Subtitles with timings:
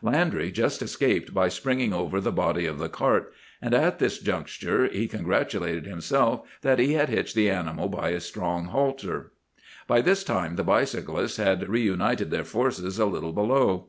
[0.00, 4.86] Landry just escaped by springing over the body of the cart; and at this juncture
[4.86, 9.32] he congratulated himself that he had hitched the animal by so strong a halter.
[9.86, 13.88] "By this time the bicyclists had reunited their forces a little below.